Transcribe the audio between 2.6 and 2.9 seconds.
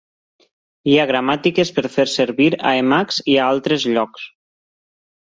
a